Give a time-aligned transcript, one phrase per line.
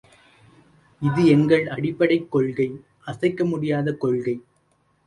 [1.01, 2.69] இது எங்கள் அடிப்படைக் கொள்கை
[3.05, 4.35] அசைக் முடியாத கொள்கை.